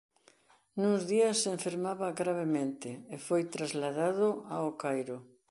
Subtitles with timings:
[0.79, 5.17] Nuns días enfermaba gravemente e foi trasladado a O Cairo.